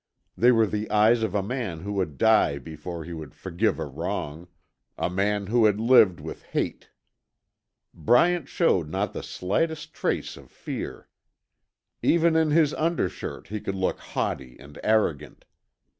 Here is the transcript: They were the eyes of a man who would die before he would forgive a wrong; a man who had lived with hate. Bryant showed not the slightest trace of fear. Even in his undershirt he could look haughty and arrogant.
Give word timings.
They 0.35 0.51
were 0.51 0.65
the 0.65 0.89
eyes 0.89 1.21
of 1.21 1.35
a 1.35 1.43
man 1.43 1.81
who 1.81 1.93
would 1.93 2.17
die 2.17 2.57
before 2.57 3.03
he 3.03 3.13
would 3.13 3.35
forgive 3.35 3.77
a 3.77 3.85
wrong; 3.85 4.47
a 4.97 5.11
man 5.11 5.45
who 5.45 5.65
had 5.65 5.79
lived 5.79 6.19
with 6.19 6.41
hate. 6.41 6.89
Bryant 7.93 8.49
showed 8.49 8.89
not 8.89 9.13
the 9.13 9.21
slightest 9.21 9.93
trace 9.93 10.37
of 10.37 10.49
fear. 10.49 11.07
Even 12.01 12.35
in 12.35 12.49
his 12.49 12.73
undershirt 12.73 13.49
he 13.49 13.61
could 13.61 13.75
look 13.75 13.99
haughty 13.99 14.57
and 14.59 14.79
arrogant. 14.83 15.45